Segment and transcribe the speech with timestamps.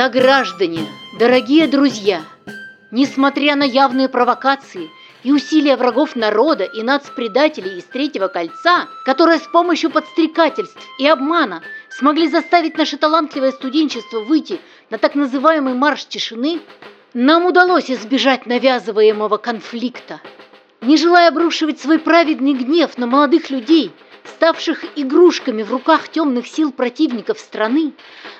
[0.00, 0.86] Сограждане,
[1.18, 2.22] дорогие друзья,
[2.90, 4.88] несмотря на явные провокации
[5.24, 11.60] и усилия врагов народа и нацпредателей из Третьего кольца, которые с помощью подстрекательств и обмана
[11.90, 14.58] смогли заставить наше талантливое студенчество выйти
[14.88, 16.62] на так называемый марш тишины,
[17.12, 20.22] нам удалось избежать навязываемого конфликта.
[20.80, 23.92] Не желая обрушивать свой праведный гнев на молодых людей,
[24.24, 27.92] ставших игрушками в руках темных сил противников страны,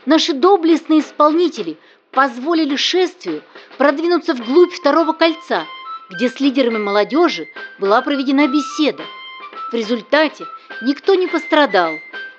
[0.07, 1.79] наши доблестные исполнители
[2.11, 3.43] позволили шествию
[3.79, 5.65] продвинуться вглубь второго кольца,
[6.11, 9.05] где с лидерами молодежи была проведена беседа.
[9.71, 10.47] В результате
[10.83, 11.93] никто не пострадал,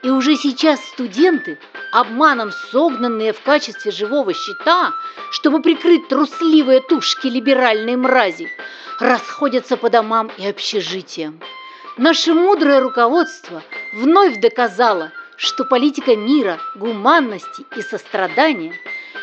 [0.04, 1.60] и уже сейчас студенты,
[1.92, 4.94] обманом согнанные в качестве живого щита,
[5.32, 8.50] чтобы прикрыть трусливые тушки либеральной мрази,
[9.00, 11.40] расходятся по домам и общежитиям.
[11.98, 13.64] Наше мудрое руководство
[13.94, 18.74] вновь доказало, что политика мира, гуманности и сострадания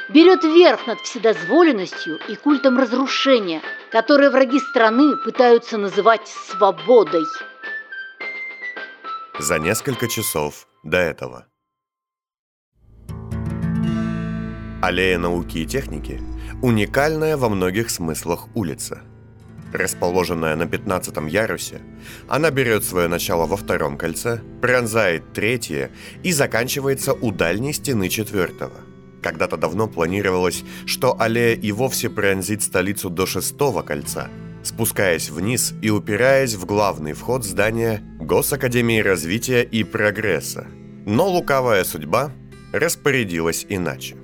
[0.09, 7.25] берет верх над вседозволенностью и культом разрушения, которые враги страны пытаются называть свободой.
[9.39, 11.47] За несколько часов до этого.
[14.83, 16.21] Аллея науки и техники–
[16.63, 19.03] уникальная во многих смыслах улица.
[19.73, 21.83] Расположенная на 15 ярусе,
[22.27, 25.91] она берет свое начало во втором кольце, пронзает третье
[26.23, 28.77] и заканчивается у дальней стены четвертого.
[29.23, 34.29] Когда-то давно планировалось, что аллея и вовсе пронзит столицу до шестого кольца,
[34.63, 40.67] спускаясь вниз и упираясь в главный вход здания Госакадемии развития и прогресса.
[41.05, 42.33] Но лукавая судьба
[42.73, 44.17] распорядилась иначе.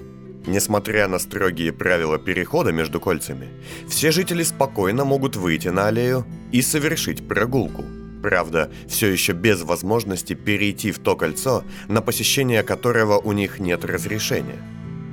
[0.47, 3.49] Несмотря на строгие правила перехода между кольцами,
[3.89, 7.85] все жители спокойно могут выйти на аллею и совершить прогулку.
[8.23, 13.85] Правда, все еще без возможности перейти в то кольцо, на посещение которого у них нет
[13.85, 14.63] разрешения.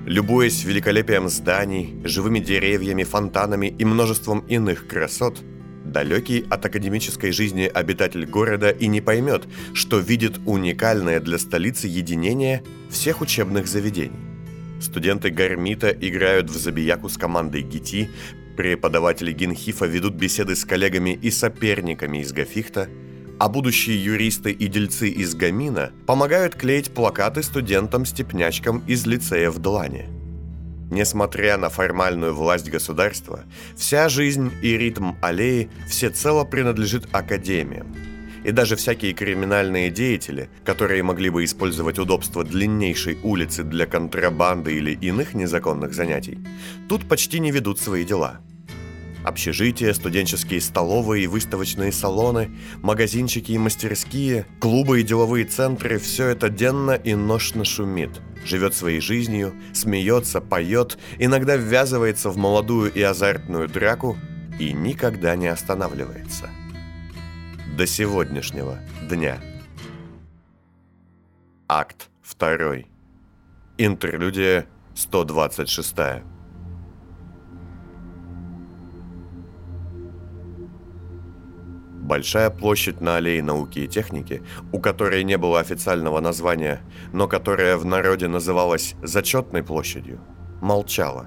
[0.06, 5.40] Любуясь великолепием зданий, живыми деревьями, фонтанами и множеством иных красот,
[5.86, 12.64] далекий от академической жизни обитатель города и не поймет, что видит уникальное для столицы единение
[12.90, 14.31] всех учебных заведений.
[14.82, 18.10] Студенты Гармита играют в забияку с командой ГИТИ,
[18.58, 22.90] преподаватели Генхифа ведут беседы с коллегами и соперниками из Гафихта,
[23.40, 30.10] а будущие юристы и дельцы из Гамина помогают клеить плакаты студентам-степнячкам из лицея в Длане.
[30.90, 33.46] Несмотря на формальную власть государства,
[33.78, 37.96] вся жизнь и ритм аллеи всецело принадлежит академиям–
[38.44, 44.92] и даже всякие криминальные деятели, которые могли бы использовать удобство длиннейшей улицы для контрабанды или
[44.92, 46.40] иных незаконных занятий,
[46.90, 48.40] тут почти не ведут свои дела.
[49.24, 52.50] Общежития, студенческие столовые и выставочные салоны,
[52.82, 59.00] магазинчики и мастерские, клубы и деловые центры– все это денно и ношно шумит, живет своей
[59.00, 64.18] жизнью, смеется, поет, иногда ввязывается в молодую и азартную драку
[64.60, 66.50] и никогда не останавливается–
[67.82, 68.78] до сегодняшнего
[69.10, 69.42] дня.
[71.68, 72.84] Акт 2.
[73.80, 75.96] Интерлюдия 126.
[82.04, 86.82] Большая площадь на аллее науки и техники, у которой не было официального названия,
[87.14, 90.20] но которая в народе называлась «зачетной площадью»,
[90.62, 91.26] молчала.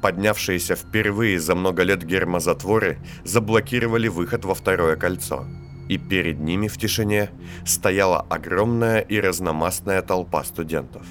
[0.00, 5.44] Поднявшиеся впервые за много лет гермозатворы заблокировали выход во второе кольцо–
[5.88, 7.30] и перед ними в тишине
[7.64, 11.06] стояла огромная и разномастная толпа студентов.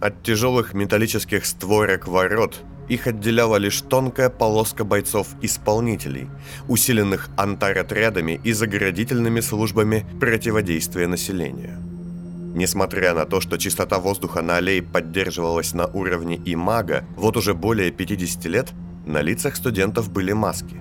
[0.00, 6.28] От тяжелых металлических створок ворот их отделяла лишь тонкая полоска бойцов-исполнителей,
[6.68, 11.78] усиленных антаротрядами и заградительными службами противодействия населению.
[12.54, 17.90] Несмотря на то, что чистота воздуха на аллее поддерживалась на уровне имага, вот уже более
[17.90, 18.72] 50 лет
[19.06, 20.80] на лицах студентов были маски.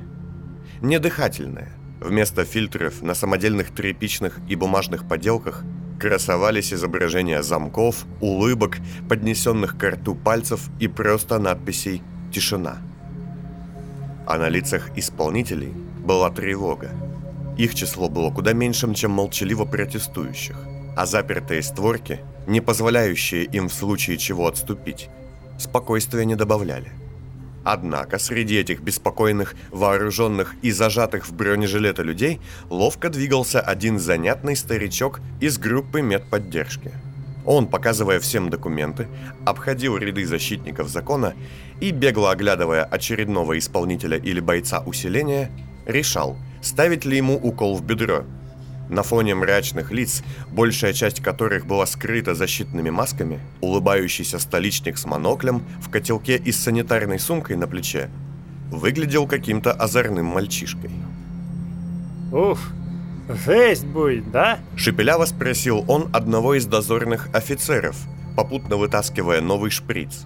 [0.81, 5.63] Недыхательные, Вместо фильтров на самодельных тряпичных и бумажных поделках
[5.99, 8.77] красовались изображения замков, улыбок,
[9.09, 12.77] поднесенных к рту пальцев и просто надписей «Тишина».
[14.27, 15.73] А на лицах исполнителей
[16.05, 16.91] была тревога.
[17.57, 20.57] Их число было куда меньшим, чем молчаливо протестующих,
[20.95, 25.09] а запертые створки, не позволяющие им в случае чего отступить,
[25.57, 26.91] спокойствия не добавляли–
[27.69, 35.19] Однако среди этих беспокойных, вооруженных и зажатых в бронежилеты людей ловко двигался один занятный старичок
[35.41, 36.93] из группы медподдержки.
[37.45, 39.09] Он, показывая всем документы,
[39.45, 41.33] обходил ряды защитников закона
[41.81, 45.51] и, бегло оглядывая очередного исполнителя или бойца усиления,
[45.85, 48.23] решал, ставить ли ему укол в бедро.
[48.89, 55.63] На фоне мрачных лиц, большая часть которых была скрыта защитными масками, улыбающийся столичник с моноклем
[55.81, 58.09] в котелке и с санитарной сумкой на плече
[58.71, 60.91] выглядел каким-то озорным мальчишкой.
[62.31, 62.71] Уф,
[63.45, 64.59] жесть будет, да?
[64.75, 67.97] Шепеляво спросил он одного из дозорных офицеров,
[68.35, 70.25] попутно вытаскивая новый шприц.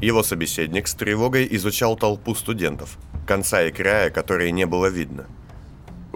[0.00, 5.26] Его собеседник с тревогой изучал толпу студентов, конца и края которой не было видно–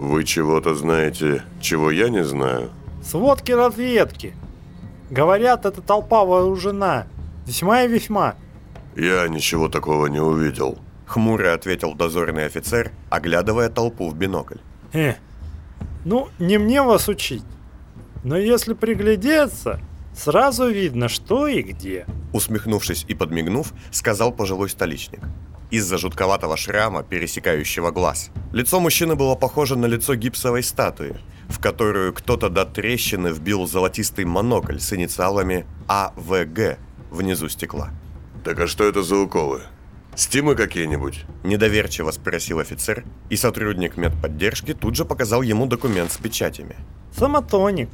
[0.01, 2.71] вы чего-то знаете, чего я не знаю?
[3.03, 4.33] Сводки разведки.
[5.11, 7.05] Говорят, эта толпа вооружена.
[7.45, 8.33] Весьма и весьма.
[8.95, 10.79] Я ничего такого не увидел.
[11.05, 14.57] Хмуро ответил дозорный офицер, оглядывая толпу в бинокль.
[14.91, 15.13] Э,
[16.03, 17.45] ну, не мне вас учить.
[18.23, 19.79] Но если приглядеться,
[20.15, 22.07] сразу видно, что и где.
[22.33, 25.21] Усмехнувшись и подмигнув, сказал пожилой столичник
[25.71, 28.29] из-за жутковатого шрама, пересекающего глаз.
[28.51, 31.15] Лицо мужчины было похоже на лицо гипсовой статуи,
[31.49, 36.77] в которую кто-то до трещины вбил золотистый монокль с инициалами АВГ
[37.09, 37.89] внизу стекла.
[38.43, 39.61] «Так а что это за уколы?
[40.15, 46.75] Стимы какие-нибудь?» Недоверчиво спросил офицер, и сотрудник медподдержки тут же показал ему документ с печатями.
[47.15, 47.89] «Самотоник.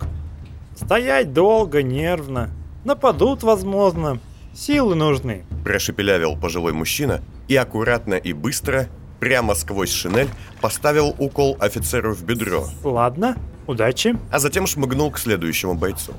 [0.75, 2.49] Стоять долго, нервно.
[2.85, 4.19] Нападут, возможно.
[4.57, 8.87] Силы нужны»,– прошепелявил пожилой мужчина и аккуратно и быстро,
[9.19, 10.29] прямо сквозь шинель,
[10.61, 12.67] поставил укол офицеру в бедро.
[12.83, 13.37] «Ладно,
[13.67, 16.13] удачи», а затем шмыгнул к следующему бойцу.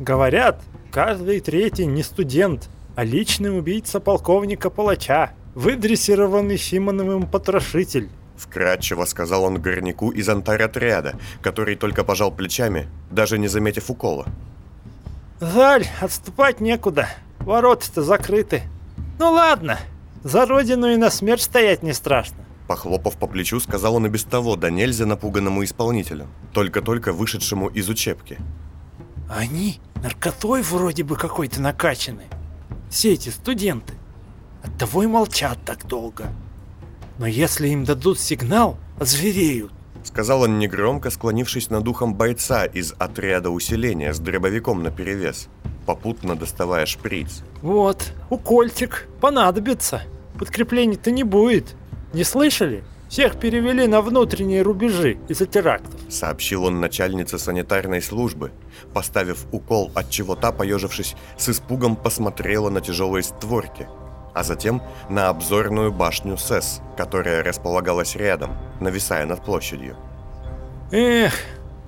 [0.00, 0.60] «Говорят,
[0.90, 8.08] каждый третий не студент, а личный убийца полковника Палача, выдрессированный Симоновым потрошитель».
[8.36, 14.26] Вкратчиво сказал он горняку из антаротряда, который только пожал плечами, даже не заметив укола.
[15.40, 17.08] Жаль, отступать некуда.
[17.40, 18.62] Ворота-то закрыты.
[19.18, 19.78] Ну ладно,
[20.24, 22.38] за родину и на смерть стоять не страшно.
[22.66, 27.88] Похлопав по плечу, сказал он и без того, да нельзя напуганному исполнителю, только-только вышедшему из
[27.88, 28.38] учебки.
[29.28, 32.24] Они наркотой вроде бы какой-то накачаны.
[32.90, 33.94] Все эти студенты.
[34.64, 36.26] Оттого и молчат так долго.
[37.18, 39.72] Но если им дадут сигнал, озвереют.
[40.06, 45.48] Сказал он негромко, склонившись над ухом бойца из отряда усиления с дробовиком наперевес,
[45.84, 47.42] попутно доставая шприц.
[47.60, 50.02] «Вот, укольчик, понадобится.
[50.38, 51.74] Подкреплений-то не будет.
[52.12, 52.84] Не слышали?
[53.08, 58.52] Всех перевели на внутренние рубежи из-за терактов»,— сообщил он начальнице санитарной службы,
[58.94, 63.88] поставив укол, от чего та, поежившись, с испугом посмотрела на тяжелые створки—
[64.36, 68.50] а затем на обзорную башню СЭС, которая располагалась рядом,
[68.80, 69.96] нависая над площадью.
[70.92, 71.32] Эх,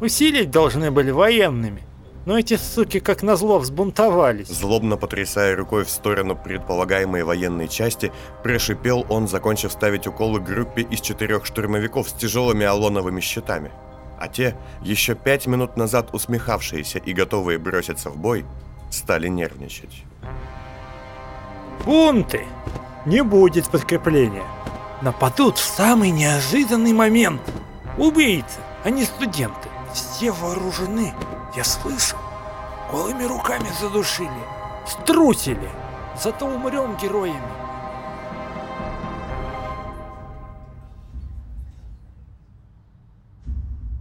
[0.01, 1.83] усилить должны были военными.
[2.25, 4.49] Но эти суки как назло взбунтовались.
[4.49, 8.13] Злобно потрясая рукой в сторону предполагаемой военной части,
[8.43, 13.71] прошипел он, закончив ставить уколы группе из четырех штурмовиков с тяжелыми алоновыми щитами.
[14.19, 18.47] А те, еще пять минут назад усмехавшиеся и готовые броситься в бой,
[18.91, 20.05] стали нервничать.
[21.89, 22.45] Бунты!
[23.07, 24.45] Не будет подкрепления.
[25.01, 27.41] Нападут в самый неожиданный момент.
[27.97, 29.71] Убийцы, а не студенты.
[29.95, 31.15] Все вооружены.
[31.57, 32.19] Я слышал.
[32.93, 34.29] Голыми руками задушили.
[34.87, 35.71] Струсили.
[36.23, 37.41] Зато умрем героями.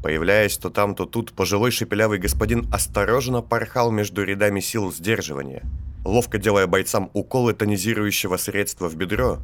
[0.04, 5.64] Появляясь то там, то тут, пожилой шепелявый господин осторожно порхал между рядами сил сдерживания–
[6.08, 9.40] ловко делая бойцам уколы тонизирующего средства в бедро,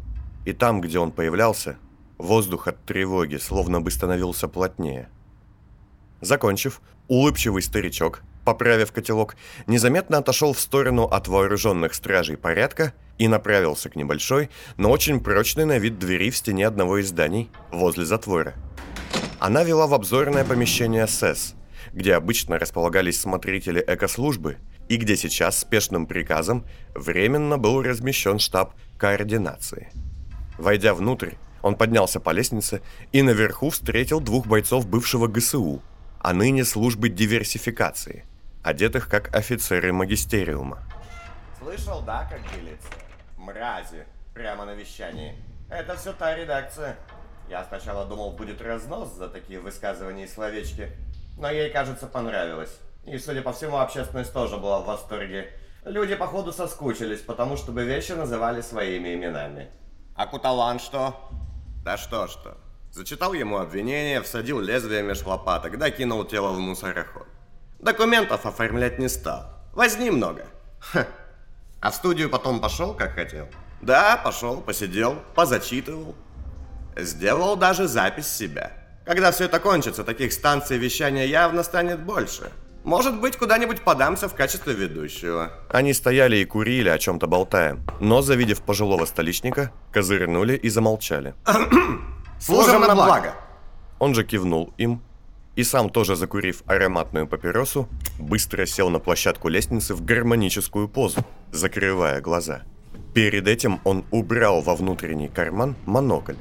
[0.46, 1.78] и там, где он появлялся,
[2.18, 5.10] воздух от тревоги словно бы становился плотнее.
[6.22, 9.36] Закончив, улыбчивый старичок, поправив котелок,
[9.68, 15.66] незаметно отошел в сторону от вооруженных стражей порядка и направился к небольшой, но очень прочной
[15.66, 18.54] на вид двери в стене одного из зданий возле затвора.
[19.40, 21.56] Она вела в обзорное помещение СЭС,
[21.92, 24.58] где обычно располагались смотрители экослужбы–
[24.90, 29.92] и где сейчас спешным приказом временно был размещен штаб координации.
[30.58, 35.82] Войдя внутрь, он поднялся по лестнице и наверху встретил двух бойцов бывшего ГСУ,
[36.20, 38.26] а ныне службы диверсификации,
[38.62, 40.80] одетых как офицеры магистериума.
[41.60, 42.88] Слышал, да, как делится?
[43.38, 45.36] Мрази, прямо на вещании.
[45.70, 46.98] Это все та редакция.
[47.50, 50.90] Я сначала думал, будет разнос за такие высказывания и словечки,
[51.38, 52.78] но ей, кажется, понравилось.
[53.06, 55.52] И, судя по всему, общественность тоже была в восторге.
[55.84, 59.70] Люди, походу, соскучились, потому чтобы вещи называли своими именами.
[60.16, 61.30] А Куталан что?
[61.84, 62.58] Да что-что.
[62.92, 67.28] Зачитал ему обвинение, всадил лезвие меж лопаток, да кинул тело в мусороход.
[67.80, 69.48] Документов оформлять не стал.
[69.74, 70.46] Возни много.
[70.80, 71.06] Ха.
[71.82, 73.50] А в студию потом пошел, как хотел?
[73.82, 76.16] Да, пошел, посидел, позачитывал.
[76.96, 78.72] Сделал даже запись себя.
[79.06, 82.52] Когда все это кончится, таких станций вещания явно станет больше.
[82.84, 85.52] Может быть, куда-нибудь подамся в качестве ведущего.
[85.70, 91.34] Они стояли и курили, о чем-то болтая, но, завидев пожилого столичника, козырнули и замолчали.
[92.40, 93.36] Служим на благо.
[94.00, 95.02] Он же кивнул им
[95.56, 97.88] и сам тоже закурив ароматную папиросу,
[98.20, 101.22] быстро сел на площадку лестницы в гармоническую позу,
[101.52, 102.64] закрывая глаза.
[103.14, 106.36] Перед этим он убрал во внутренний карман монокль,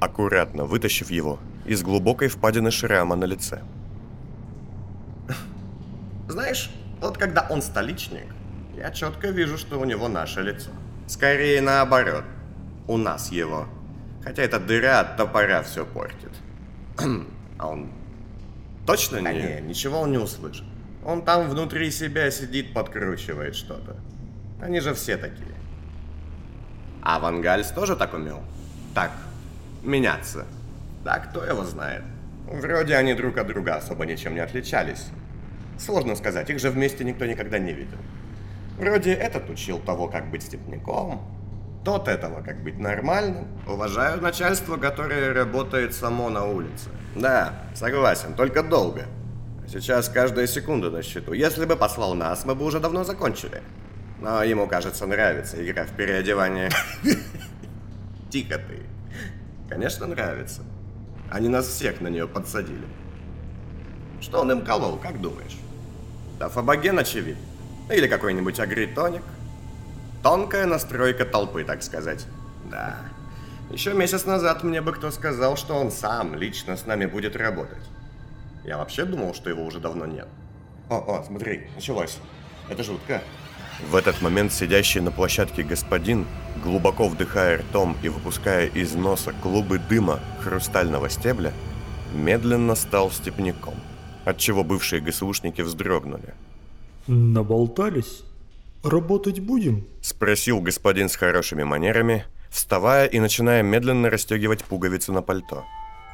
[0.00, 3.62] аккуратно вытащив его из глубокой впадины шрама на лице.
[6.32, 6.70] Знаешь,
[7.02, 8.24] вот когда он столичник,
[8.74, 10.70] я четко вижу, что у него наше лицо.
[11.06, 12.24] Скорее наоборот.
[12.88, 13.68] У нас его.
[14.24, 16.30] Хотя эта дыра от топора все портит.
[17.58, 17.92] а он
[18.86, 19.42] точно не...
[19.42, 20.64] не, ничего он не услышит.
[21.04, 23.94] Он там внутри себя сидит, подкручивает что-то.
[24.62, 25.54] Они же все такие.
[27.02, 28.40] А Вангальс тоже так умел?
[28.94, 29.10] Так,
[29.82, 30.46] меняться.
[31.04, 32.04] Да, кто его знает.
[32.46, 35.08] Вроде они друг от друга особо ничем не отличались.
[35.84, 37.98] Сложно сказать, их же вместе никто никогда не видел.
[38.78, 41.20] Вроде этот учил того, как быть степняком,
[41.84, 43.48] тот этого, как быть нормальным.
[43.66, 46.88] Уважаю начальство, которое работает само на улице.
[47.16, 49.06] Да, согласен, только долго.
[49.66, 51.32] Сейчас каждая секунда на счету.
[51.32, 53.60] Если бы послал нас, мы бы уже давно закончили.
[54.20, 56.70] Но ему, кажется, нравится игра в переодевание.
[58.30, 58.82] Тихо ты.
[59.68, 60.62] Конечно, нравится.
[61.28, 62.86] Они нас всех на нее подсадили.
[64.20, 65.58] Что он им колол, как думаешь?
[66.48, 67.42] Да очевидно.
[67.90, 69.22] Или какой-нибудь агритоник.
[70.22, 72.26] Тонкая настройка толпы, так сказать.
[72.70, 72.96] Да.
[73.70, 77.82] Еще месяц назад мне бы кто сказал, что он сам лично с нами будет работать.
[78.64, 80.28] Я вообще думал, что его уже давно нет.
[80.88, 82.18] О, о, смотри, началось.
[82.68, 83.22] Это жутко.
[83.90, 86.26] В этот момент сидящий на площадке господин,
[86.62, 91.52] глубоко вдыхая ртом и выпуская из носа клубы дыма хрустального стебля,
[92.14, 93.74] медленно стал степняком,
[94.24, 96.34] отчего бывшие ГСУшники вздрогнули.
[97.06, 98.22] «Наболтались?
[98.82, 105.64] Работать будем?»– спросил господин с хорошими манерами, вставая и начиная медленно расстегивать пуговицы на пальто.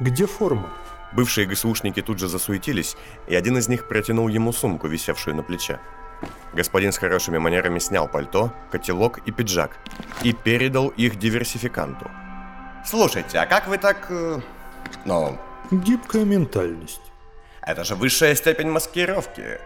[0.01, 0.71] «Где форма?»
[1.13, 2.97] Бывшие ГСУшники тут же засуетились,
[3.29, 5.81] и один из них протянул ему сумку, висевшую на плече.
[6.53, 9.79] Господин с хорошими манерами снял пальто, котелок и пиджак
[10.23, 12.11] и передал их диверсификанту.
[12.85, 14.07] Слушайте, а как вы так...
[14.11, 14.41] Э,
[15.05, 15.39] ну...
[15.71, 17.08] Гибкая ментальность.
[17.69, 19.61] Это же высшая степень маскировки.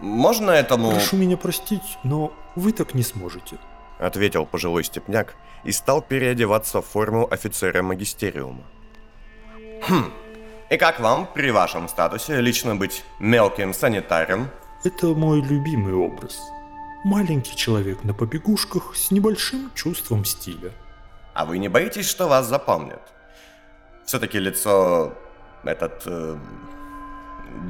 [0.00, 0.90] Можно этому...
[0.90, 3.58] Прошу меня простить, но вы так не сможете.
[4.00, 8.64] Ответил пожилой степняк и стал переодеваться в форму офицера магистериума.
[9.88, 10.12] Хм,
[10.68, 14.50] и как вам при вашем статусе лично быть мелким санитарем
[14.82, 16.42] это мой любимый образ.
[17.04, 20.72] Маленький человек на побегушках с небольшим чувством стиля.
[21.34, 23.02] А вы не боитесь, что вас запомнят?
[24.04, 25.14] Все-таки лицо
[25.62, 26.36] этот э,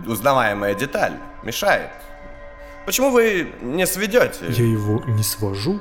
[0.07, 1.91] узнаваемая деталь мешает.
[2.87, 4.47] Почему вы не сведете?
[4.49, 5.81] Я его не свожу,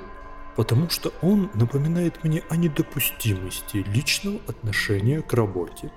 [0.56, 5.92] потому что он напоминает мне о недопустимости личного отношения к работе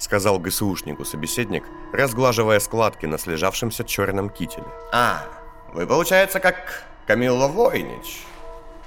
[0.00, 4.66] сказал ГСУшнику собеседник, разглаживая складки на слежавшемся черном кителе.
[4.92, 5.24] А,
[5.72, 8.24] вы, получается, как Камилла Войнич.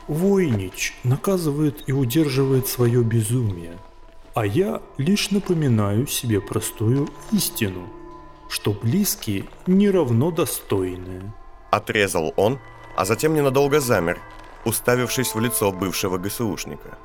[0.07, 3.77] Войнич наказывает и удерживает свое безумие,
[4.33, 7.88] а я лишь напоминаю себе простую истину,
[8.53, 11.33] что близкие не равно достойные.
[11.72, 12.60] Отрезал он,
[12.95, 14.19] а затем ненадолго замер,
[14.63, 16.98] уставившись в лицо бывшего ГСУшника.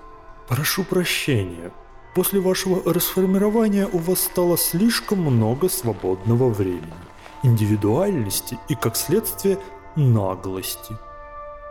[0.46, 1.72] Прошу прощения,
[2.14, 6.92] После вашего расформирования у вас стало слишком много свободного времени,
[7.44, 9.58] индивидуальности и, как следствие,
[9.94, 10.96] наглости.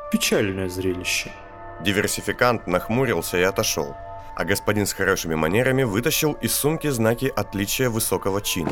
[0.09, 1.33] Печальное зрелище.
[1.81, 3.93] Диверсификант нахмурился и отошел,
[4.37, 8.71] а господин с хорошими манерами вытащил из сумки знаки отличия высокого чина.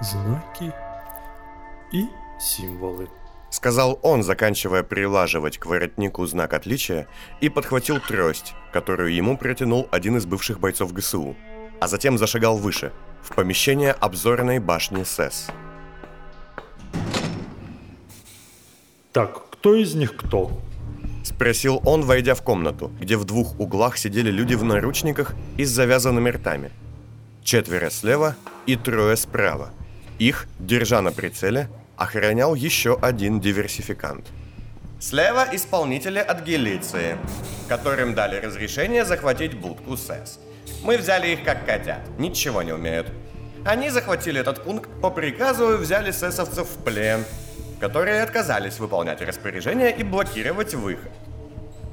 [0.00, 0.72] Знаки
[1.92, 2.06] и
[2.40, 3.10] символы.
[3.50, 7.06] Сказал он, заканчивая прилаживать к воротнику знак отличия,
[7.42, 11.36] и подхватил трость, которую ему протянул один из бывших бойцов ГСУ,
[11.80, 12.92] а затем зашагал выше,
[13.22, 15.48] в помещение обзорной башни СЭС.
[19.12, 20.62] «Так, кто из них кто?»
[21.24, 25.70] Спросил он, войдя в комнату, где в двух углах сидели люди в наручниках и с
[25.70, 26.70] завязанными ртами.
[27.44, 29.72] Четверо слева и трое справа.
[30.20, 34.26] Их, держа на прицеле, охранял еще один диверсификант.
[35.00, 37.16] Слева исполнители от Гелиции,
[37.68, 40.38] которым дали разрешение захватить будку СЭС.
[40.82, 43.06] Мы взяли их как котят, ничего не умеют.
[43.64, 47.24] Они захватили этот пункт по приказу и взяли сесовцев в плен,
[47.80, 51.12] которые отказались выполнять распоряжение и блокировать выход.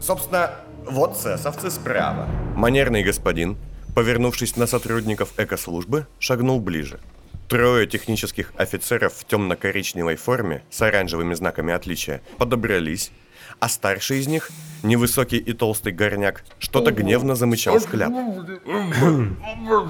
[0.02, 0.52] Собственно,
[0.86, 2.28] вот сесовцы справа.
[2.56, 3.58] Манерный господин
[3.98, 7.00] повернувшись на сотрудников экослужбы, шагнул ближе.
[7.48, 13.12] Трое технических офицеров в темно-коричневой форме с оранжевыми знаками отличия подобрались,
[13.60, 14.50] а старший из них,
[14.84, 18.12] невысокий и толстый горняк, что-то гневно замычал в кляп.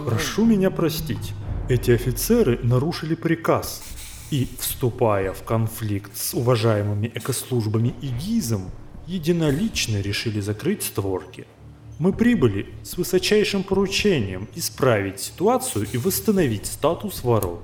[0.06, 1.34] Прошу меня простить.
[1.68, 3.84] Эти офицеры нарушили приказ
[4.30, 8.70] и, вступая в конфликт с уважаемыми экослужбами и ГИЗом,
[9.08, 11.48] единолично решили закрыть створки.
[12.00, 17.63] Мы прибыли с высочайшим поручением исправить ситуацию и восстановить статус ворот.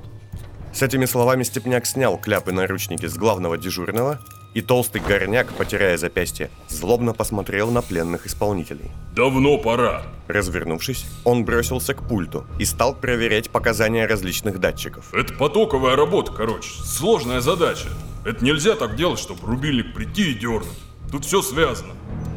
[0.73, 4.19] С этими словами Степняк снял кляп и наручники с главного дежурного
[4.55, 8.89] и толстый горняк, потеряя запястье, злобно посмотрел на пленных исполнителей.
[9.15, 10.03] Давно пора.
[10.27, 15.13] Развернувшись, он бросился к пульту и стал проверять показания различных датчиков.
[15.13, 16.71] Это потоковая работа, короче.
[16.83, 17.89] Сложная задача.
[18.25, 20.79] Это нельзя так делать, чтобы рубильник прийти и дернуть.
[21.11, 21.93] Тут все связано.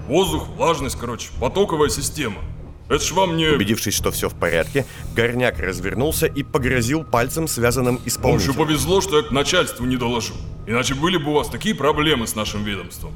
[0.06, 2.38] Воздух, влажность, короче, потоковая система.
[2.88, 3.46] Это ж вам не...
[3.46, 8.54] Убедившись, что все в порядке, горняк развернулся и погрозил пальцем связанным Вам еще исполнителем.
[8.54, 10.34] повезло, что я к начальству не доложу.
[10.66, 13.12] Иначе были бы у вас такие проблемы с нашим ведомством.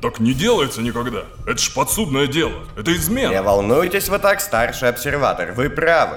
[0.00, 1.24] Так не делается никогда.
[1.46, 2.54] Это ж подсудное дело.
[2.76, 3.30] Это измена.
[3.32, 6.16] Не волнуйтесь вы так, старший обсерватор, вы правы.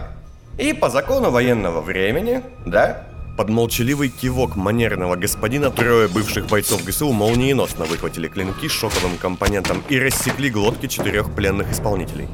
[0.57, 3.07] И по закону военного времени, да?
[3.37, 9.83] Под молчаливый кивок манерного господина трое бывших бойцов ГСУ молниеносно выхватили клинки с шоковым компонентом
[9.89, 12.29] и рассекли глотки четырех пленных исполнителей.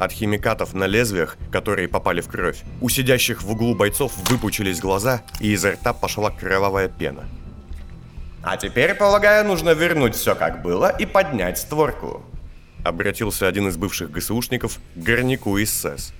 [0.00, 5.22] От химикатов на лезвиях, которые попали в кровь, у сидящих в углу бойцов выпучились глаза,
[5.38, 7.28] и изо рта пошла кровавая пена.
[8.42, 12.24] А теперь, полагаю, нужно вернуть все как было и поднять створку.
[12.82, 16.12] Обратился один из бывших ГСУшников к горняку из СЭС.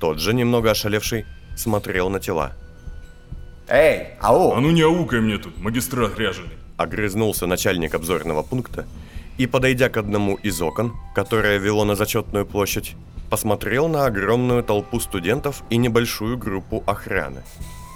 [0.00, 2.54] Тот же, немного ошалевший, смотрел на тела.
[3.68, 4.52] Эй, ау!
[4.52, 6.56] А ну не аукай мне тут, магистрат ряженый.
[6.76, 8.86] Огрызнулся начальник обзорного пункта
[9.38, 12.94] и, подойдя к одному из окон, которое вело на зачетную площадь,
[13.28, 17.42] посмотрел на огромную толпу студентов и небольшую группу охраны.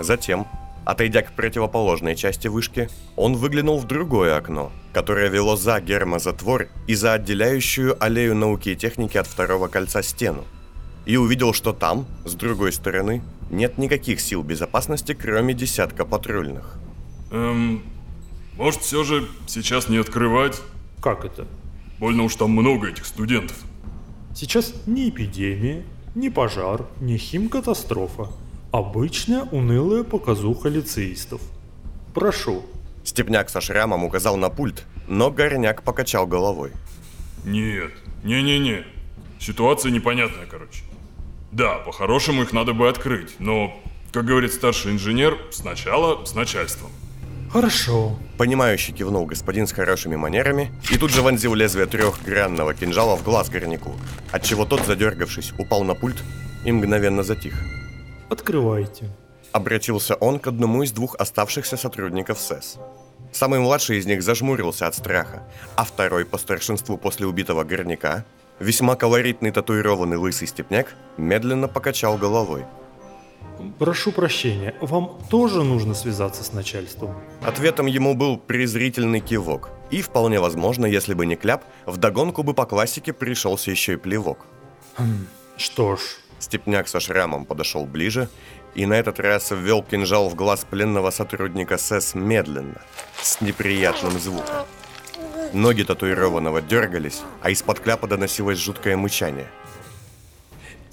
[0.00, 0.49] Затем,
[0.85, 6.94] отойдя к противоположной части вышки, он выглянул в другое окно, которое вело за гермозатвор и
[6.94, 10.44] за отделяющую аллею науки и техники от второго кольца стену,
[11.07, 16.79] и увидел, что там, с другой стороны, нет никаких сил безопасности, кроме десятка патрульных.
[17.31, 17.83] Эм,
[18.57, 20.61] может все же сейчас не открывать?
[21.03, 21.47] Как это?
[21.99, 23.57] Больно уж там много этих студентов.
[24.35, 25.85] Сейчас ни эпидемия,
[26.15, 28.29] ни пожар, ни химкатастрофа.
[28.73, 31.41] Обычная унылая показуха лицеистов.
[32.15, 32.65] Прошу.
[33.05, 36.71] Степняк со шрамом указал на пульт, но горняк покачал головой.
[37.45, 38.85] Нет, не-не-не.
[39.41, 40.83] Ситуация непонятная, короче.
[41.53, 43.77] Да, по-хорошему их надо бы открыть, но,
[44.13, 46.91] как говорит старший инженер, сначала с начальством.
[47.53, 48.17] Хорошо.
[48.39, 53.51] Понимающий кивнул господин с хорошими манерами и тут же вонзил лезвие трехгранного кинжала в глаз
[53.51, 53.93] горняку,
[54.31, 56.23] отчего тот, задергавшись, упал на пульт
[56.65, 57.55] и мгновенно затих.
[58.29, 59.11] Открывайте.
[59.51, 62.79] Обратился он к одному из двух оставшихся сотрудников СЭС.
[63.33, 65.43] Самый младший из них зажмурился от страха,
[65.75, 68.25] а второй по старшинству после убитого горняка,
[68.61, 72.64] весьма колоритный татуированный лысый степняк, медленно покачал головой.
[73.79, 77.14] Прошу прощения, вам тоже нужно связаться с начальством?
[77.42, 79.70] Ответом ему был презрительный кивок.
[79.90, 84.46] И вполне возможно, если бы не кляп, вдогонку бы по классике пришелся еще и плевок.
[84.96, 86.01] Хм, что ж,
[86.38, 88.29] Степняк со шрамом подошел ближе
[88.75, 92.81] и на этот раз ввел кинжал в глаз пленного сотрудника СЭС медленно,
[93.20, 94.66] с неприятным звуком.
[95.53, 99.47] Ноги татуированного дергались, а из-под кляпа доносилось жуткое мычание.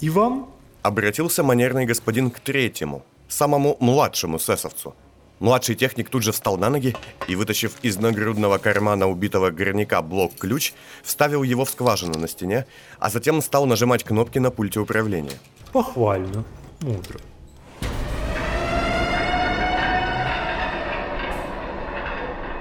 [0.00, 0.50] и вам?
[0.82, 4.94] Обратился манерный господин к третьему, самому младшему сесовцу.
[5.38, 6.96] Младший техник тут же встал на ноги
[7.28, 10.72] и, вытащив из нагрудного кармана убитого горняка блок-ключ,
[11.04, 12.66] вставил его в скважину на стене,
[12.98, 15.38] а затем стал нажимать кнопки на пульте управления.
[15.72, 16.44] Похвально.
[16.80, 17.20] Мудро.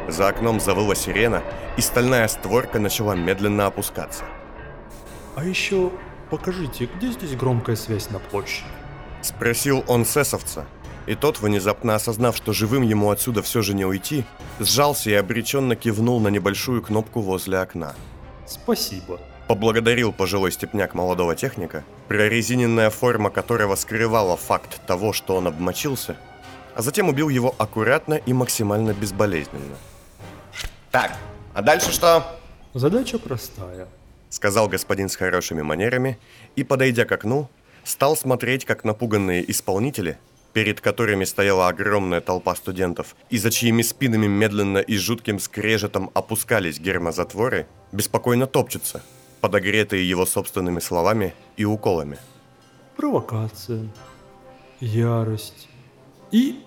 [0.07, 1.43] За окном завыла сирена,
[1.77, 4.23] и стальная створка начала медленно опускаться.
[5.35, 5.91] А еще
[6.29, 8.65] покажите, где здесь громкая связь на площади?
[9.21, 10.65] Спросил он сесовца,
[11.05, 14.25] и тот, внезапно осознав, что живым ему отсюда все же не уйти,
[14.59, 17.93] сжался и обреченно кивнул на небольшую кнопку возле окна.
[18.45, 19.19] Спасибо.
[19.47, 26.17] Поблагодарил пожилой степняк молодого техника, прорезиненная форма которого скрывала факт того, что он обмочился,
[26.75, 29.77] а затем убил его аккуратно и максимально безболезненно.
[30.91, 31.17] Так,
[31.53, 32.39] а дальше что?
[32.73, 33.87] Задача простая.
[34.29, 36.17] Сказал господин с хорошими манерами
[36.55, 37.49] и, подойдя к окну,
[37.83, 40.17] стал смотреть, как напуганные исполнители,
[40.53, 46.79] перед которыми стояла огромная толпа студентов, и за чьими спинами медленно и жутким скрежетом опускались
[46.79, 49.03] гермозатворы, беспокойно топчутся,
[49.39, 52.17] подогретые его собственными словами и уколами.
[52.95, 53.87] провокация,
[54.79, 55.69] ярость
[56.31, 56.63] и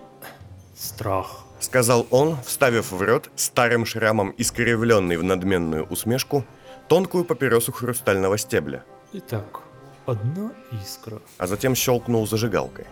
[0.76, 1.44] страх.
[1.60, 6.44] Сказал он, вставив в рот старым шрамом искривленный в надменную усмешку
[6.88, 9.60] тонкую папиросу хрустального стебля, Итак,
[10.06, 11.20] одна искра.
[11.38, 12.86] а затем щелкнул зажигалкой.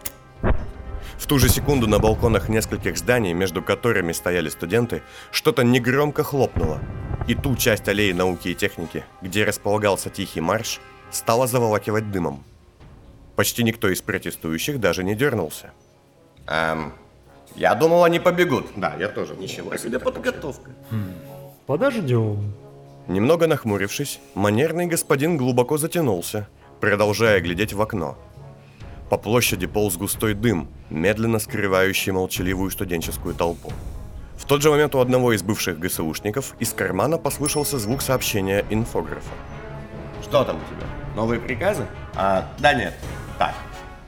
[1.16, 5.02] В ту же секунду на балконах нескольких зданий, между которыми стояли студенты,
[5.32, 6.78] что-то негромко хлопнуло,
[7.26, 12.44] и ту часть аллеи науки и техники, где располагался тихий марш, стало заволакивать дымом.
[13.34, 15.72] Почти никто из протестующих даже не дернулся.
[16.46, 16.92] Эм,
[17.58, 18.66] я думал, они побегут.
[18.76, 19.34] Да, я тоже.
[19.34, 20.70] Ничего себе подготовка.
[21.66, 22.54] Подождем.
[23.08, 26.46] Немного нахмурившись, манерный господин глубоко затянулся,
[26.80, 28.16] продолжая глядеть в окно.
[29.10, 33.72] По площади полз густой дым, медленно скрывающий молчаливую студенческую толпу.
[34.36, 39.32] В тот же момент у одного из бывших ГСУшников из кармана послышался звук сообщения инфографа.
[40.22, 40.86] Что там у тебя?
[41.16, 41.86] Новые приказы?
[42.14, 42.94] А, да нет.
[43.36, 43.54] Так,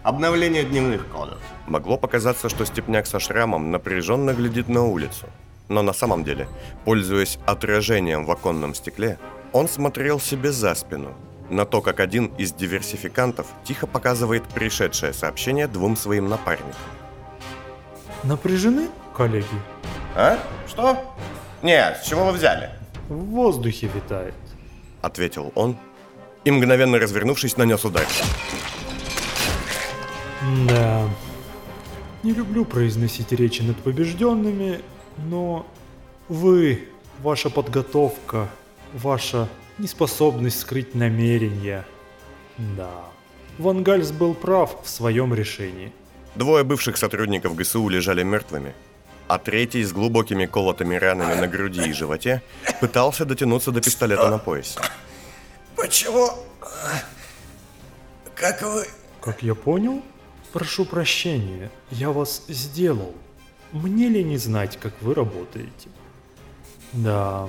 [0.04, 1.38] обновление дневных кодов.
[1.70, 5.26] Могло показаться, что степняк со шрамом напряженно глядит на улицу.
[5.68, 6.48] Но на самом деле,
[6.85, 9.20] пользуясь отражением в оконном стекле,
[9.52, 11.14] он смотрел себе за спину,
[11.48, 16.74] на то, как один из диверсификантов тихо показывает пришедшее сообщение двум своим напарникам.
[18.24, 19.46] Напряжены, коллеги?
[20.16, 20.40] А?
[20.66, 21.14] Что?
[21.62, 22.70] Нет, с чего вы взяли?
[23.09, 24.35] В воздухе витает.
[25.02, 25.78] Ответил он
[26.42, 28.06] и, мгновенно развернувшись, нанес удар.
[30.66, 31.09] Да.
[32.22, 34.80] Не люблю произносить речи над побежденными,
[35.16, 35.66] но
[36.28, 36.88] вы,
[37.22, 38.48] ваша подготовка,
[38.92, 41.87] ваша неспособность скрыть намерения.
[42.59, 42.90] Да.
[43.59, 45.92] Ван Гальс был прав в своем решении.
[46.35, 48.74] Двое бывших сотрудников ГСУ лежали мертвыми,
[49.26, 52.42] а третий с глубокими колотыми ранами на груди и животе
[52.80, 54.78] пытался дотянуться до пистолета на поясе.
[55.74, 56.30] Почему?
[58.35, 58.87] Как вы...
[59.20, 60.02] Как я понял,
[60.52, 63.14] прошу прощения, я вас сделал.
[63.72, 65.88] Мне ли не знать, как вы работаете?
[66.92, 67.48] Да.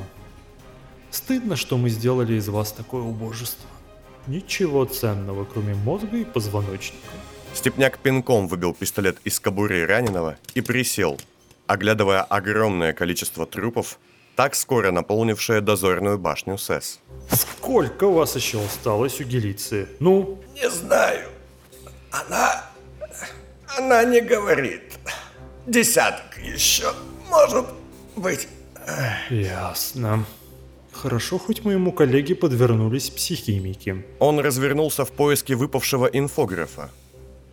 [1.10, 3.70] Стыдно, что мы сделали из вас такое убожество.
[4.28, 7.08] Ничего ценного, кроме мозга и позвоночника.
[7.54, 11.20] Степняк пинком выбил пистолет из кобуры раненого и присел,
[11.68, 13.98] оглядывая огромное количество трупов,
[14.36, 17.00] так скоро наполнившее дозорную башню СЭС.
[17.30, 19.88] Сколько вас еще осталось у Гелиции?
[20.00, 21.30] Ну, Не знаю.
[22.12, 22.71] Она...
[23.78, 25.00] Она не говорит.
[25.68, 26.92] Десяток еще.
[27.30, 27.66] Может
[28.16, 28.48] быть.
[29.30, 30.26] ясно.
[30.92, 34.06] Хорошо, хоть моему коллеге подвернулись психимики.
[34.20, 36.90] Он развернулся в поиске выпавшего инфографа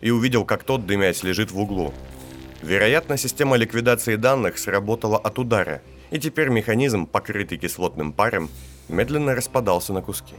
[0.01, 1.93] и увидел, как тот, дымясь, лежит в углу.
[2.61, 8.49] Вероятно, система ликвидации данных сработала от удара, и теперь механизм, покрытый кислотным паром,
[8.89, 10.35] медленно распадался на куски.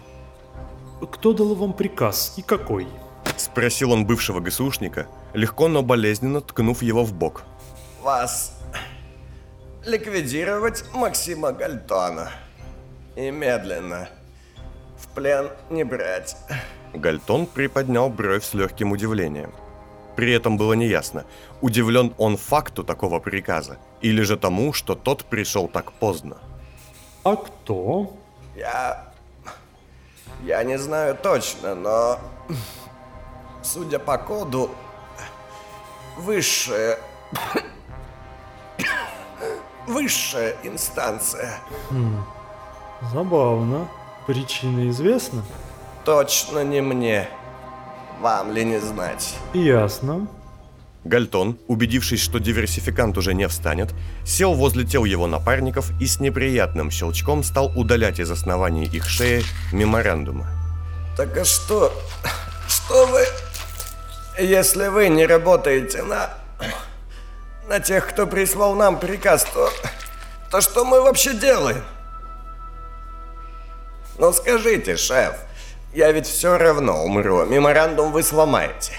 [1.10, 2.86] Кто дал вам приказ и какой?
[3.36, 7.44] Спросил он бывшего ГСУшника, легко, но болезненно ткнув его в бок.
[8.02, 8.60] Вас
[9.84, 12.30] ликвидировать Максима Гальтона.
[13.16, 14.08] И медленно.
[14.98, 16.36] В плен не брать.
[16.94, 19.52] Гальтон приподнял бровь с легким удивлением.
[20.16, 21.24] При этом было неясно,
[21.60, 26.38] удивлен он факту такого приказа, или же тому, что тот пришел так поздно.
[27.24, 28.16] А кто?
[28.56, 29.12] Я...
[30.42, 32.18] Я не знаю точно, но...
[33.62, 34.70] Судя по коду,
[36.16, 36.98] высшая...
[39.86, 41.58] Высшая инстанция.
[43.12, 43.88] Забавно.
[44.26, 45.42] Причина известна?
[46.04, 47.28] Точно не мне.
[48.20, 49.34] Вам ли не знать?
[49.52, 50.28] Ясно.
[51.04, 53.94] Гальтон, убедившись, что диверсификант уже не встанет,
[54.24, 59.42] сел возле тел его напарников и с неприятным щелчком стал удалять из оснований их шеи
[59.72, 60.46] меморандума.
[61.16, 61.92] Так а что?
[62.68, 63.24] Что вы...
[64.40, 66.30] Если вы не работаете на...
[67.68, 69.70] На тех, кто прислал нам приказ, то...
[70.50, 71.82] То что мы вообще делаем?
[74.18, 75.34] Ну скажите, шеф,
[75.92, 78.92] я ведь все равно умру, меморандум вы сломаете.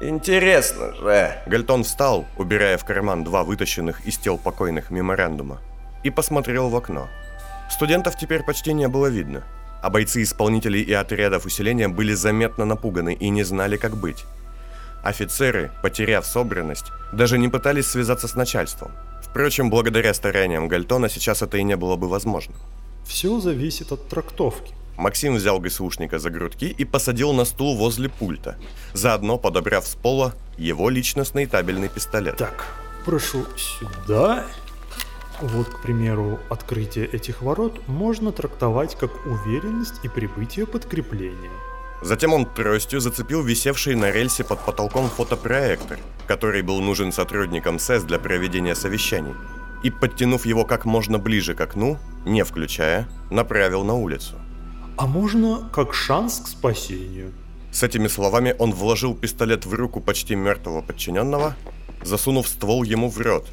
[0.00, 1.32] Интересно же.
[1.46, 5.58] Гальтон встал, убирая в карман два вытащенных из тел покойных меморандума,
[6.04, 7.08] и посмотрел в окно.
[7.70, 9.42] Студентов теперь почти не было видно,
[9.82, 14.24] а бойцы исполнителей и отрядов усиления были заметно напуганы и не знали, как быть.
[15.06, 18.90] Офицеры, потеряв собранность, даже не пытались связаться с начальством.
[19.22, 22.56] Впрочем, благодаря стараниям Гальтона сейчас это и не было бы возможно.
[23.04, 24.74] Все зависит от трактовки.
[24.96, 28.56] Максим взял ГСУшника за грудки и посадил на стул возле пульта,
[28.94, 32.36] заодно подобрав с пола его личностный табельный пистолет.
[32.36, 32.66] Так,
[33.04, 34.44] прошу сюда.
[35.40, 41.52] Вот, к примеру, открытие этих ворот можно трактовать как уверенность и прибытие подкрепления.
[42.06, 48.04] Затем он тростью зацепил висевший на рельсе под потолком фотопроектор, который был нужен сотрудникам СЭС
[48.04, 49.34] для проведения совещаний,
[49.82, 54.36] и, подтянув его как можно ближе к окну, не включая, направил на улицу.
[54.96, 57.32] А можно как шанс к спасению?
[57.72, 61.56] С этими словами он вложил пистолет в руку почти мертвого подчиненного,
[62.04, 63.48] засунув ствол ему в рот,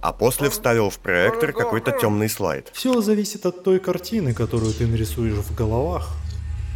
[0.00, 2.70] а после вставил в проектор какой-то темный слайд.
[2.72, 6.08] Все зависит от той картины, которую ты нарисуешь в головах.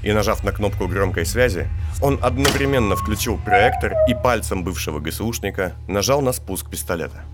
[0.04, 1.66] И нажав на кнопку громкой связи,
[2.02, 7.24] он одновременно включил проектор и пальцем бывшего ГСУшника нажал на спуск пистолета.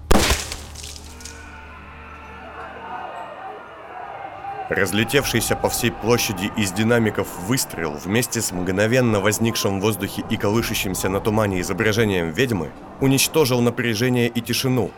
[4.68, 11.08] Разлетевшийся по всей площади из динамиков выстрел вместе с мгновенно возникшим в воздухе и колышущимся
[11.08, 14.92] на тумане изображением ведьмы уничтожил напряжение и тишину,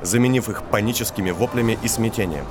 [0.00, 2.46] заменив их паническими воплями и смятением.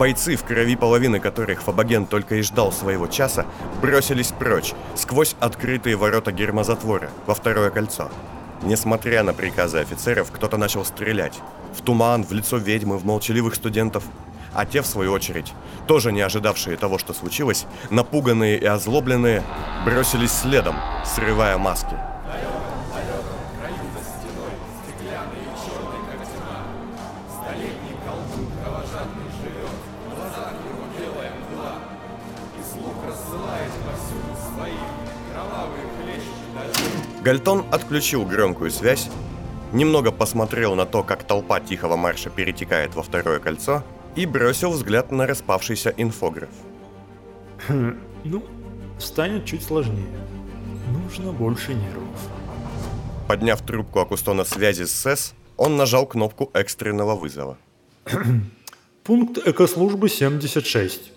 [0.00, 3.44] Бойцы, в крови половины которых Фабаген только и ждал своего часа,
[3.82, 8.08] бросились прочь, сквозь открытые ворота гермозатвора, во второе кольцо.
[8.62, 11.38] Несмотря на приказы офицеров, кто-то начал стрелять.
[11.76, 14.04] В туман, в лицо ведьмы, в молчаливых студентов–
[14.52, 15.52] а те, в свою очередь,
[15.86, 19.44] тоже не ожидавшие того, что случилось, напуганные и озлобленные,
[19.84, 22.09] бросились следом, срывая маски.
[37.22, 39.10] Гальтон отключил громкую связь,
[39.72, 43.82] немного посмотрел на то, как толпа тихого марша перетекает во второе кольцо,
[44.16, 46.48] и бросил взгляд на распавшийся инфограф.
[47.68, 48.42] Хм, ну,
[48.98, 50.08] станет чуть сложнее.
[50.90, 52.08] Нужно больше нервов.
[53.28, 57.58] Подняв трубку Акустона связи с СЭС, он нажал кнопку экстренного вызова.
[59.04, 61.12] Пункт экослужбы 76.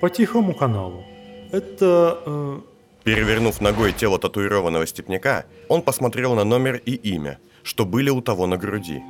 [0.00, 1.04] По тихому каналу.
[1.50, 2.22] Это...
[2.24, 2.60] Э...
[3.04, 8.46] Перевернув ногой тело татуированного степняка, он посмотрел на номер и имя, что были у того
[8.46, 9.02] на груди.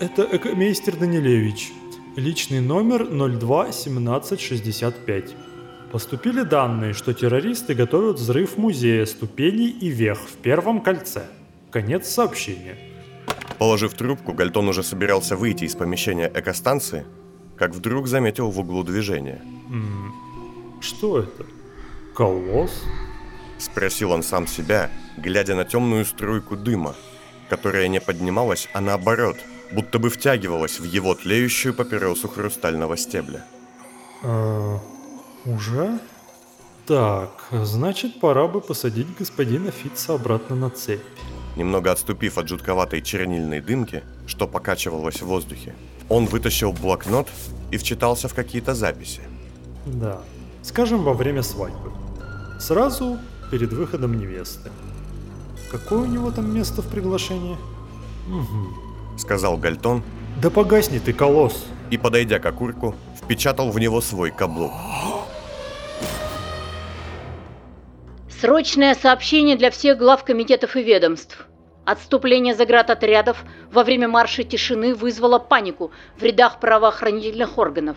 [0.00, 1.72] Это экомейстер Данилевич.
[2.16, 5.34] Личный номер 021765.
[5.90, 11.24] Поступили данные, что террористы готовят взрыв музея ступеней и вех в первом кольце.
[11.72, 12.78] Конец сообщения.
[13.58, 17.04] Положив трубку, Гальтон уже собирался выйти из помещения экостанции,
[17.56, 19.42] как вдруг заметил в углу движение.
[20.80, 21.44] Что это?
[22.14, 22.84] Колосс?
[23.60, 26.94] Спросил он сам себя, глядя на темную струйку дыма,
[27.48, 29.36] которая не поднималась, а наоборот–
[29.72, 33.44] будто бы втягивалась в его тлеющую папиросу хрустального стебля.
[34.22, 34.78] А,
[35.44, 35.98] уже?
[36.86, 41.00] Так, значит, пора бы посадить господина Фитца обратно на цепь.
[41.56, 45.74] Немного отступив от жутковатой чернильной дымки, что покачивалось в воздухе,
[46.08, 47.28] он вытащил блокнот
[47.70, 49.20] и вчитался в какие-то записи.
[49.86, 50.20] Да,
[50.62, 51.92] скажем, во время свадьбы.
[52.58, 53.18] Сразу
[53.50, 54.70] перед выходом невесты.
[55.70, 57.56] Какое у него там место в приглашении?
[58.28, 60.02] Угу сказал Гальтон.
[60.42, 61.66] Да погасни ты, колосс.
[61.90, 64.72] И, подойдя к окурку, впечатал в него свой каблук.
[68.40, 71.46] Срочное сообщение для всех глав комитетов и ведомств.
[71.84, 77.96] Отступление заградотрядов во время марша тишины вызвало панику в рядах правоохранительных органов.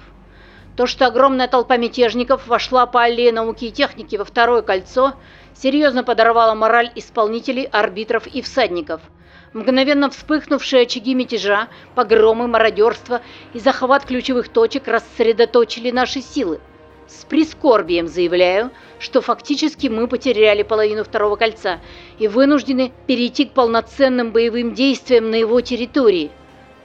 [0.76, 5.14] То, что огромная толпа мятежников вошла по аллее науки и техники во второе кольцо,
[5.56, 9.02] серьезно подорвало мораль исполнителей, арбитров и всадников–
[9.54, 13.22] Мгновенно вспыхнувшие очаги мятежа, погромы, мародерства
[13.54, 16.60] и захват ключевых точек рассредоточили наши силы.
[17.08, 21.80] С прискорбием заявляю, что фактически мы потеряли половину второго кольца
[22.18, 26.32] и вынуждены перейти к полноценным боевым действиям на его территории.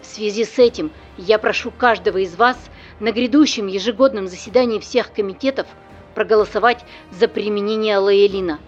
[0.03, 2.59] В связи с этим я прошу каждого из вас
[3.01, 5.67] на грядущем ежегодном заседании всех комитетов
[6.15, 8.59] проголосовать за применение лаэлина.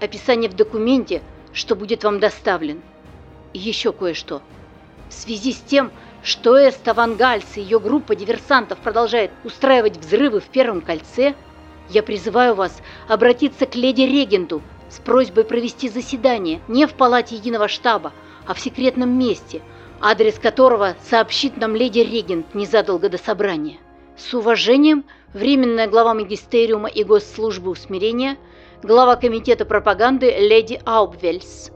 [0.00, 1.22] Описание в документе,
[1.52, 2.82] что будет вам доставлен
[3.52, 4.42] еще кое-что.
[5.08, 5.90] В связи с тем,
[6.22, 11.34] что Эста Ван Гальс и ее группа диверсантов продолжает устраивать взрывы в Первом кольце,
[11.88, 18.12] я призываю вас обратиться к леди-регенту с просьбой провести заседание не в палате единого штаба,
[18.46, 19.62] а в секретном месте,
[20.00, 23.78] адрес которого сообщит нам леди-регент незадолго до собрания.
[24.16, 28.36] С уважением, временная глава магистериума и госслужбы усмирения,
[28.82, 31.70] глава комитета пропаганды леди Аубвельс.